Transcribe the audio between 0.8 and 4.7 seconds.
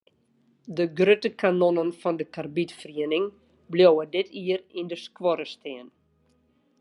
grutte kanonnen fan de karbidferiening bliuwe dit jier